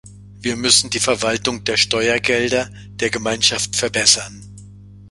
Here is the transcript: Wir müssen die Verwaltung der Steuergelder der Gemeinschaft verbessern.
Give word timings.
Wir 0.41 0.55
müssen 0.55 0.89
die 0.89 0.99
Verwaltung 0.99 1.63
der 1.63 1.77
Steuergelder 1.77 2.71
der 2.89 3.11
Gemeinschaft 3.11 3.75
verbessern. 3.75 4.49